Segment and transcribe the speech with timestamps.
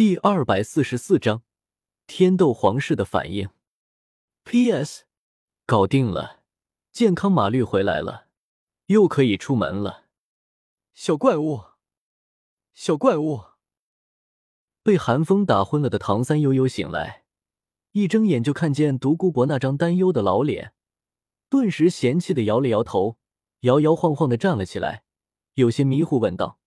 [0.00, 1.42] 第二百四十四章
[2.06, 3.50] 天斗皇室的反应。
[4.44, 5.04] P.S.
[5.66, 6.40] 搞定了，
[6.90, 8.28] 健康码绿回来了，
[8.86, 10.06] 又可以出门了。
[10.94, 11.64] 小怪物，
[12.72, 13.42] 小怪物！
[14.82, 17.24] 被寒风打昏了的唐三悠悠醒来，
[17.92, 20.72] 一睁眼就看见独孤博那张担忧的老脸，
[21.50, 23.18] 顿时嫌弃的摇了摇头，
[23.60, 25.04] 摇摇晃晃的站了起来，
[25.56, 26.58] 有些迷糊问道：“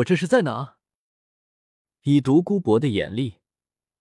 [0.00, 0.78] 我这是在哪？”
[2.02, 3.38] 以独孤博的眼力，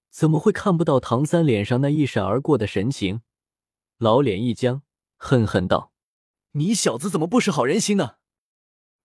[0.09, 3.21] 怎么会看不到唐三脸上那一闪而过的神情？
[3.97, 4.81] 老脸一僵，
[5.17, 5.93] 恨恨道
[6.53, 8.15] ：“你小子怎么不识好人心呢？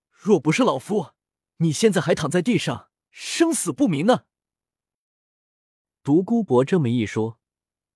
[0.09, 1.11] 若不是老夫，
[1.57, 4.25] 你现在还躺在地上，生死不明呢！”
[6.01, 7.39] 独孤博这么一说，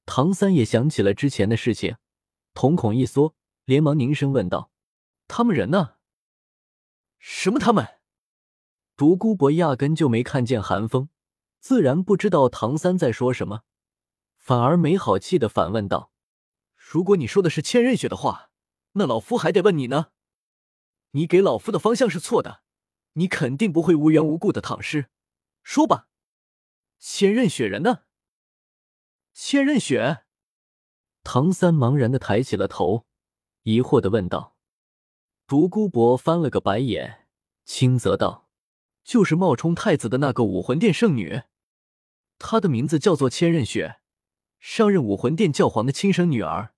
[0.06, 1.98] 唐三也想起了之前的事情，
[2.54, 4.72] 瞳孔一缩，连忙凝声问道
[5.28, 5.96] ：“他们人呢？
[7.18, 7.88] 什么他们？”
[8.96, 11.10] 独孤博压根就没看见寒风，
[11.60, 13.64] 自然不知道唐三在说什么，
[14.38, 16.12] 反而没好气的反问道
[16.76, 18.52] ：“如果你说的是千仞雪的话，
[18.94, 20.08] 那老夫还得问你呢。
[21.12, 22.62] 你给老夫的方向是错的，
[23.14, 25.10] 你肯定不会无缘无故的躺尸。
[25.64, 26.08] 说吧，
[27.00, 28.00] 千仞雪人呢？”
[29.34, 30.26] 千仞雪，
[31.24, 33.06] 唐三茫然的抬起了头，
[33.64, 34.56] 疑惑的问道。
[35.48, 37.28] 独孤博翻了个白眼，
[37.66, 38.51] 轻责道。
[39.04, 41.44] 就是冒充太子的那个武魂殿圣女，
[42.38, 44.00] 她的名字叫做千仞雪，
[44.60, 46.74] 上任武魂殿教皇的亲生女儿。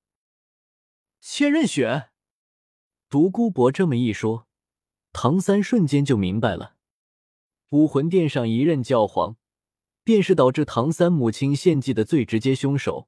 [1.20, 2.10] 千仞雪，
[3.10, 4.48] 独孤博这么一说，
[5.12, 6.76] 唐三瞬间就明白了，
[7.70, 9.38] 武魂殿上一任教皇，
[10.04, 13.08] 便是导致唐三母亲献祭的最直接凶手。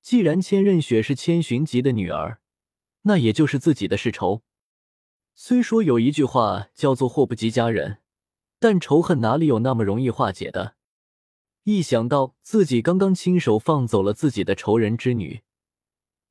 [0.00, 2.40] 既然千仞雪是千寻疾的女儿，
[3.02, 4.42] 那也就是自己的世仇。
[5.34, 7.98] 虽说有一句话叫做“祸不及家人”。
[8.62, 10.76] 但仇恨哪里有那么容易化解的？
[11.64, 15.42] 一想到自己刚刚亲手放走了自己的仇人之女，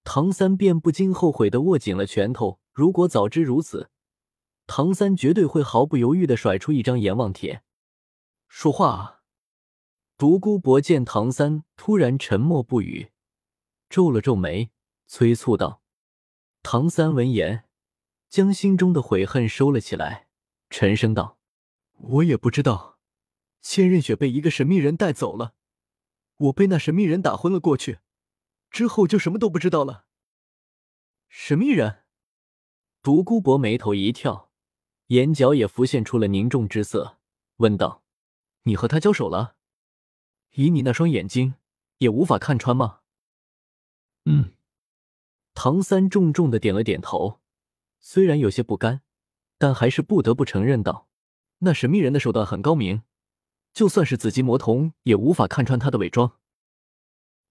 [0.05, 2.61] 唐三便不禁后悔的握紧了拳头。
[2.71, 3.89] 如果早知如此，
[4.65, 7.63] 唐三绝对会毫不犹豫的甩出一张阎王帖。
[8.47, 9.19] 说话啊！
[10.17, 13.11] 独孤博见唐三突然沉默不语，
[13.89, 14.71] 皱了皱眉，
[15.05, 15.81] 催促道
[16.63, 17.65] ：“唐三闻言，
[18.29, 20.29] 将心中的悔恨收了起来，
[20.69, 21.39] 沉声道。”
[22.03, 22.97] 我也不知道，
[23.61, 25.53] 千仞雪被一个神秘人带走了，
[26.37, 27.99] 我被那神秘人打昏了过去，
[28.69, 30.05] 之后就什么都不知道了。
[31.27, 32.03] 神秘人，
[33.01, 34.51] 独孤博眉头一跳，
[35.07, 37.19] 眼角也浮现出了凝重之色，
[37.57, 38.03] 问道
[38.63, 39.55] ：“你和他交手了？
[40.55, 41.53] 以你那双眼睛，
[41.99, 43.01] 也无法看穿吗？”
[44.25, 44.53] 嗯，
[45.53, 47.39] 唐三重重的点了点头，
[47.99, 49.03] 虽然有些不甘，
[49.57, 51.07] 但还是不得不承认道。
[51.63, 53.03] 那神秘人的手段很高明，
[53.73, 56.37] 就算是紫极魔瞳也无法看穿他的伪装。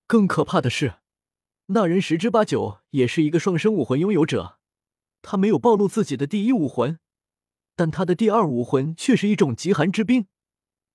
[0.06, 0.96] 更可怕的是，
[1.66, 4.58] 那人十之八九也是一个双生武魂拥有者。
[5.22, 6.98] 他没有暴露自己的第一武魂，
[7.76, 10.26] 但他的第二武魂却是一种极寒之冰，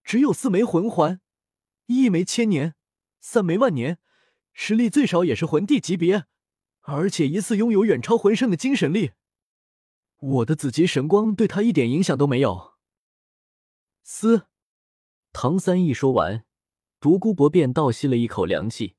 [0.03, 1.21] 只有四枚魂环，
[1.85, 2.75] 一枚千年，
[3.21, 3.99] 三枚万年，
[4.51, 6.25] 实力最少也是魂帝级别，
[6.81, 9.11] 而且疑似拥有远超魂圣的精神力。
[10.17, 12.74] 我的紫极神光对他一点影响都没有。
[14.07, 14.45] 嘶！
[15.33, 16.45] 唐三一说完，
[16.99, 18.93] 独孤博便倒吸了一口凉气，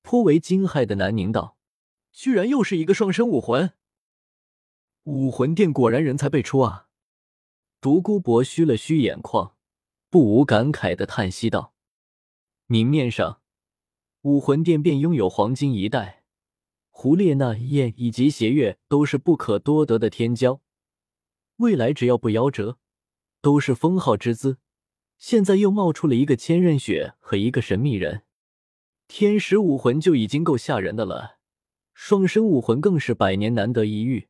[0.00, 1.58] 颇为惊骇的南宁道
[2.10, 3.74] ：“居然又是一个双生武魂！
[5.04, 6.88] 武魂殿果然人才辈出啊！”
[7.82, 9.56] 独孤博虚了虚眼眶，
[10.08, 11.74] 不无感慨的叹息道
[12.64, 13.42] ：“明面上，
[14.22, 16.24] 武魂殿便拥有黄金一代，
[16.88, 20.60] 胡列娜、燕以及邪月都是不可多得的天骄，
[21.56, 22.78] 未来只要不夭折。”
[23.42, 24.58] 都是封号之资，
[25.16, 28.22] 现在又冒出了一个千仞雪和一个神秘人，
[29.08, 31.38] 天使武魂就已经够吓人的了，
[31.94, 34.28] 双生武魂更是百年难得一遇。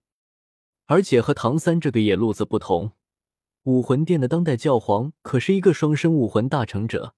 [0.87, 2.93] 而且和唐三这个野路子不同，
[3.65, 7.15] 武魂殿的当代教皇可是一个双生武魂大成者。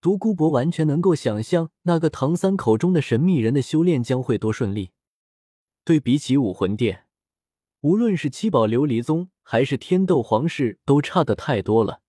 [0.00, 4.92] 独孤博完全能够想象那个唐三口中的神秘人的修炼将会多顺利。
[5.84, 7.06] 对比起武魂殿，
[7.82, 9.28] 无论是七宝琉璃宗。
[9.52, 12.02] 还是天斗皇室都差的太多了。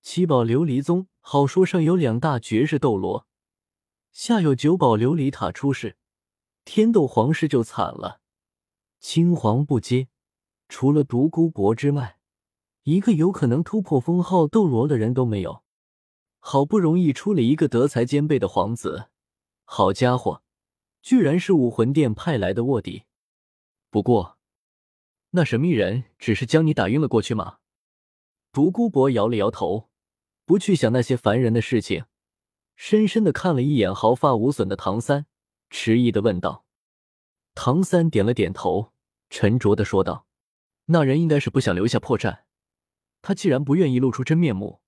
[0.00, 3.26] 七宝琉璃宗好说上有两大绝世斗罗，
[4.12, 5.98] 下有九宝琉璃塔出世，
[6.64, 8.22] 天斗皇室就惨了，
[8.98, 10.08] 青黄不接。
[10.70, 12.18] 除了独孤博之外，
[12.84, 15.62] 一个有可能突破封号斗罗的人都没有。
[16.38, 19.10] 好不容易出了一个德才兼备的皇子，
[19.66, 20.42] 好家伙，
[21.02, 23.02] 居然是武魂殿派来的卧底。
[23.90, 24.37] 不过。
[25.30, 27.58] 那神秘人只是将你打晕了过去吗？
[28.50, 29.90] 独孤博摇了摇头，
[30.46, 32.06] 不去想那些烦人的事情，
[32.76, 35.26] 深深的看了一眼毫发无损的唐三，
[35.68, 36.64] 迟疑的问道。
[37.54, 38.94] 唐三点了点头，
[39.28, 40.26] 沉着的说道
[40.86, 42.44] ：“那人应该是不想留下破绽。
[43.20, 44.80] 他既然不愿意露出真面目，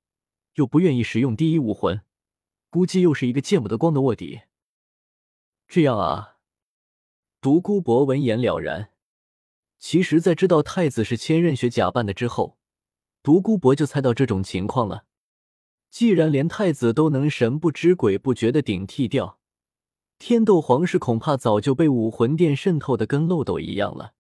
[0.55, 2.01] 又不愿意使用第一武魂，
[2.71, 4.41] 估计又是一个见不得光的卧底。”
[5.69, 6.39] 这样啊。
[7.43, 8.93] 独孤博闻言了然。
[9.81, 12.59] 其实，在知道太子是千仞雪假扮的之后，
[13.23, 15.07] 独孤博就猜到这种情况了。
[15.91, 19.39] 既然连太子都能神不知鬼不觉的顶替掉，
[20.19, 24.13] 天斗皇室恐怕早就被武魂殿渗透的跟漏斗一样了。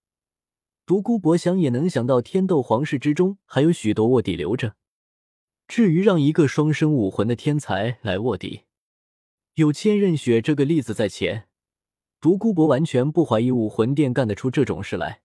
[0.86, 4.76] 独孤博想也能想到，天斗皇室之中还有许多卧底留着。
[5.68, 8.62] 至于让一个双生武魂的天才来卧底，
[9.54, 11.48] 有千仞雪这个例子在前，
[12.18, 15.20] 独孤博完全不怀疑武魂殿干得出这种事来。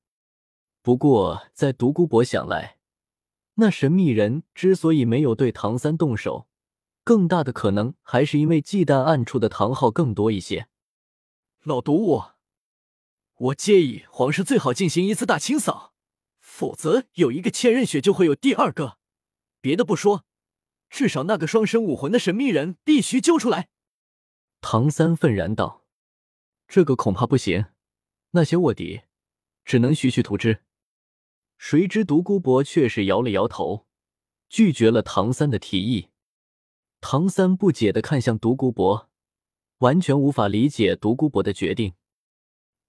[0.85, 2.77] 不过，在独孤博想来，
[3.55, 6.47] 那神秘人之所以没有对唐三动手，
[7.03, 10.67] 更大的可能还是因为忌惮暗处的唐昊更多一些。
[11.63, 12.21] 老毒物，
[13.33, 15.95] 我建议皇室最好进行一次大清扫，
[16.39, 18.99] 否则有一个千仞雪就会有第二个。
[19.59, 20.23] 别的不说，
[20.91, 23.69] 至少那个双生武魂的神秘人必须揪出来。
[24.61, 25.81] 唐三愤然道
[26.69, 27.65] ：“这个恐怕不行，
[28.33, 29.01] 那些卧底
[29.63, 30.59] 只能徐徐图之。”
[31.57, 33.85] 谁知独孤博却是摇了摇头，
[34.49, 36.09] 拒绝了唐三的提议。
[37.01, 39.09] 唐三不解的看向独孤博，
[39.79, 41.93] 完全无法理解独孤博的决定。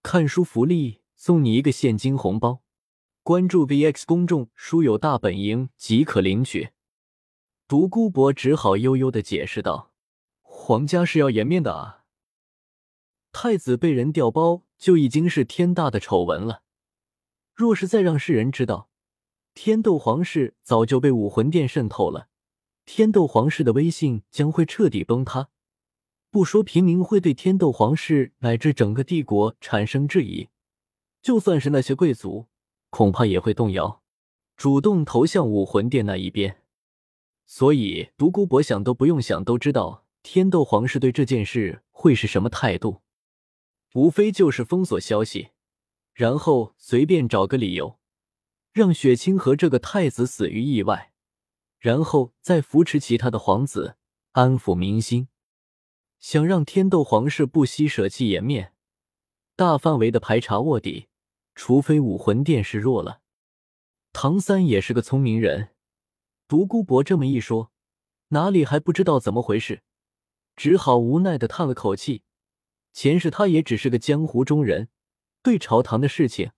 [0.02, 2.62] 看书福利，送你一个现金红包，
[3.22, 6.70] 关注 VX 公众，书有大本营即可领取。
[7.68, 9.92] 独孤博只好悠悠的解释道
[10.42, 12.04] ：“皇家是要颜面的啊，
[13.32, 16.62] 太子被人调包就已经是天大的丑闻了。”
[17.56, 18.90] 若是再让世人知道，
[19.54, 22.28] 天斗皇室早就被武魂殿渗透了，
[22.84, 25.48] 天斗皇室的威信将会彻底崩塌。
[26.30, 30.50] 不说平民会对天斗皇室乃至整个帝国产生质疑，
[31.22, 32.48] 就算是那些贵族，
[32.90, 34.02] 恐怕也会动摇，
[34.54, 36.60] 主动投向武魂殿那一边。
[37.46, 43.00] 所以，独孤博想都不用想都知道，天斗皇室对这件事会是什么态度，
[43.94, 45.52] 无非就是封锁消息。
[46.16, 47.98] 然后随便找个理由，
[48.72, 51.12] 让雪清和这个太子死于意外，
[51.78, 53.98] 然后再扶持其他的皇子，
[54.32, 55.28] 安抚民心，
[56.18, 58.72] 想让天斗皇室不惜舍弃颜面，
[59.56, 61.08] 大范围的排查卧底，
[61.54, 63.20] 除非武魂殿是弱了。
[64.14, 65.74] 唐三也是个聪明人，
[66.48, 67.70] 独孤博这么一说，
[68.28, 69.82] 哪里还不知道怎么回事，
[70.56, 72.22] 只好无奈的叹了口气。
[72.94, 74.88] 前世他也只是个江湖中人。
[75.46, 76.50] 对朝堂的事情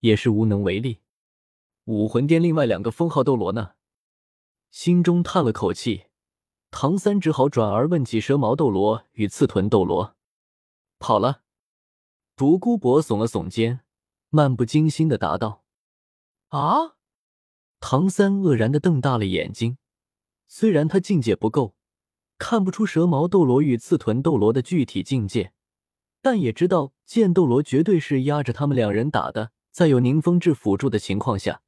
[0.00, 0.98] 也是无能为力。
[1.84, 3.74] 武魂殿另外两个封号斗罗呢？
[4.72, 6.06] 心中叹了口气，
[6.72, 10.16] 唐三只好转而问起蛇矛斗罗与刺豚斗罗。
[10.98, 11.42] 跑了。
[12.34, 13.82] 独孤博耸了耸肩，
[14.30, 15.62] 漫不经心的答道
[16.50, 16.96] ：“啊！”
[17.78, 19.78] 唐三愕然的瞪大了眼睛。
[20.48, 21.76] 虽然他境界不够，
[22.38, 25.52] 看不出蛇矛斗罗与刺豚斗罗的具体境界。
[26.22, 31.62] 但也知道剑斗罗绝对是压着他们两人打的，在有宁风致辅助的情况下，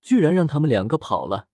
[0.00, 1.48] 居然让他们两个跑了。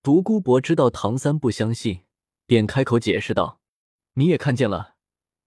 [0.00, 2.04] 独孤博知道唐三不相信，
[2.46, 3.60] 便开口解释道
[4.14, 4.94] ：“你也看见了，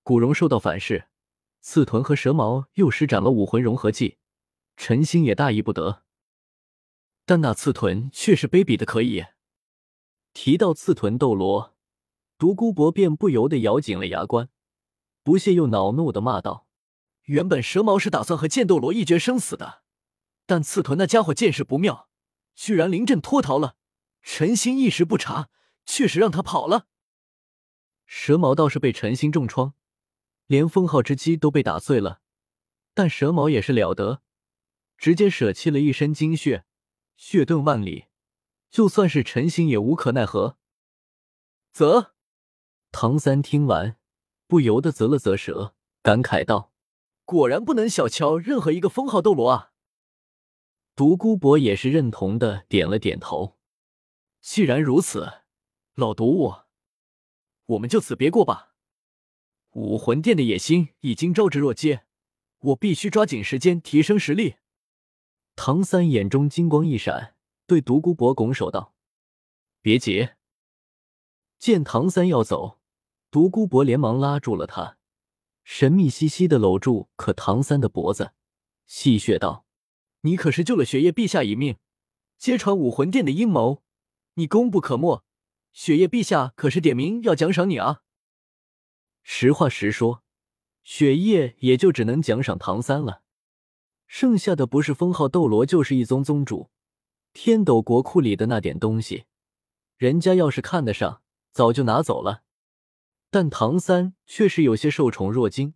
[0.04, 1.06] 古荣受到反噬，
[1.62, 4.18] 刺豚和蛇矛又施展了武魂融合技，
[4.76, 6.04] 陈星也大意不得。
[7.26, 9.24] 但那刺豚却是卑鄙的可以。”
[10.34, 11.76] 提到刺豚斗罗，
[12.38, 14.50] 独孤博便不由得咬紧了牙关。
[15.30, 16.66] 不屑又恼怒的骂道
[17.30, 19.84] ：“原本蛇矛是打算和剑斗罗一决生死的，
[20.48, 22.10] 但刺豚那家伙见势不妙，
[22.56, 23.76] 居然临阵脱逃了。
[24.24, 25.52] 陈星一时不察，
[25.86, 26.88] 确实让他跑了。
[28.08, 29.76] 蛇矛倒是被陈星重创，
[30.48, 32.22] 连封号之机都被打碎了。
[32.96, 34.24] 但蛇矛也是了得，
[34.98, 36.66] 直接舍弃了一身精血，
[37.16, 38.06] 血遁万里，
[38.72, 40.58] 就算是陈星也无可奈何。”
[41.72, 42.16] 啧，
[42.92, 43.99] 唐三听完。
[44.50, 46.74] 不由得啧了啧舌，感慨道
[47.24, 49.74] ：“果然不能小瞧任何一个封号斗罗啊！”
[50.98, 53.60] 独孤博也是认同的点了点头。
[54.42, 55.44] 既然如此，
[55.94, 56.56] 老毒物，
[57.68, 58.74] 我们就此别过吧。
[59.74, 62.08] 武魂殿的野心已经招之若揭，
[62.58, 64.56] 我必须抓紧时间提升实力。
[65.56, 67.36] 唐三眼中金光一闪，
[67.68, 68.96] 对独孤博拱手道
[69.84, 70.30] ：“别急。”
[71.60, 72.79] 见唐三要走。
[73.32, 74.98] 独孤博连忙拉住了他，
[75.64, 78.34] 神秘兮兮的搂住可唐三的脖子，
[78.88, 79.66] 戏谑道
[80.22, 81.78] ：“你可是救了雪夜陛下一命，
[82.40, 83.84] 揭穿武魂殿的阴谋，
[84.34, 85.24] 你功不可没。
[85.74, 88.02] 雪夜陛下可是点名要奖赏你啊！
[89.22, 90.24] 实话实说，
[90.84, 93.22] 雪夜也就只能奖赏唐三了，
[94.08, 96.72] 剩下的不是封号斗罗，就是一宗宗主。
[97.32, 99.26] 天斗国库里的那点东西，
[99.98, 101.22] 人家要是看得上，
[101.52, 102.42] 早就拿走了。
[103.30, 105.76] 但唐三却是有些受宠若惊，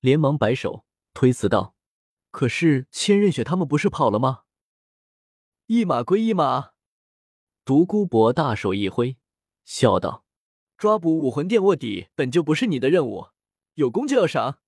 [0.00, 1.74] 连忙摆手推辞道
[2.30, 4.42] ：“可是千仞雪他们不是跑了吗？
[5.66, 6.72] 一码归一码。”
[7.64, 9.16] 独孤博大手一挥，
[9.64, 10.24] 笑道
[10.76, 13.28] ：“抓捕武魂殿卧底本就不是你的任务，
[13.74, 14.60] 有功就要赏，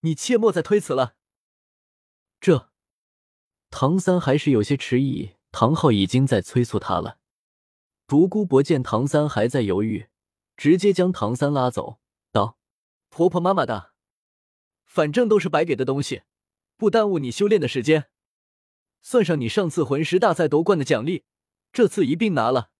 [0.00, 1.14] 你切莫再推辞了。”
[2.40, 2.70] 这，
[3.70, 5.38] 唐三还是有些迟疑。
[5.50, 7.18] 唐昊已经在催促他了。
[8.06, 10.08] 独孤博见唐三还在犹豫，
[10.58, 12.00] 直接将唐三拉走，
[12.32, 12.58] 道
[13.10, 13.92] ：“婆婆妈妈的，
[14.84, 16.22] 反正都是白给的东西，
[16.76, 18.10] 不耽误你修炼的时间，
[19.00, 21.24] 算上你上次魂师大赛夺冠的奖励，
[21.72, 22.70] 这次一并拿了。”